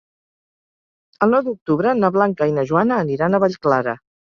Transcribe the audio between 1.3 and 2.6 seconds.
nou d'octubre na Blanca i